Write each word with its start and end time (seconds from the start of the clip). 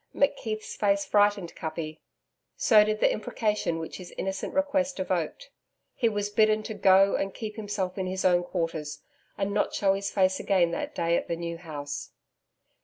McKeith's 0.15 0.75
face 0.75 1.05
frightened 1.05 1.55
Kuppi. 1.55 1.99
So 2.57 2.83
did 2.83 3.01
the 3.01 3.13
imprecation 3.13 3.77
which 3.77 3.97
his 3.97 4.11
innocent 4.17 4.55
request 4.55 4.99
evoked. 4.99 5.51
He 5.93 6.09
was 6.09 6.31
bidden 6.31 6.63
to 6.63 6.73
go 6.73 7.13
and 7.15 7.35
keep 7.35 7.55
himself 7.55 7.99
in 7.99 8.07
his 8.07 8.25
own 8.25 8.41
quarters, 8.41 9.03
and 9.37 9.53
not 9.53 9.75
show 9.75 9.93
his 9.93 10.09
face 10.09 10.39
again 10.39 10.71
that 10.71 10.95
day 10.95 11.15
at 11.17 11.27
the 11.27 11.35
New 11.35 11.59
House. 11.59 12.13